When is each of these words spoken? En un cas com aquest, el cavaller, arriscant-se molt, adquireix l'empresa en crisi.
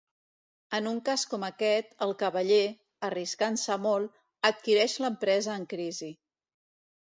En 0.75 0.87
un 0.91 0.95
cas 1.09 1.25
com 1.33 1.43
aquest, 1.47 1.91
el 2.05 2.13
cavaller, 2.23 2.61
arriscant-se 3.09 3.77
molt, 3.85 4.17
adquireix 4.51 4.97
l'empresa 5.05 5.61
en 5.61 5.69
crisi. 5.77 6.11